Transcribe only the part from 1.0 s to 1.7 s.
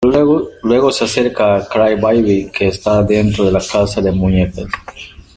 acerca a